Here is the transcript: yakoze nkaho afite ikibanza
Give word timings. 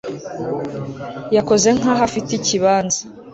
yakoze 1.35 1.67
nkaho 1.77 2.01
afite 2.07 2.29
ikibanza 2.39 2.99